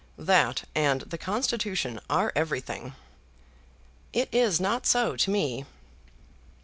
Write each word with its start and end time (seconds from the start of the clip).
That 0.17 0.63
and 0.73 1.01
the 1.01 1.17
Constitution 1.19 1.99
are 2.09 2.33
everything." 2.35 2.95
"It 4.13 4.29
is 4.31 4.59
not 4.59 4.87
so 4.87 5.15
to 5.15 5.29
me." 5.29 5.63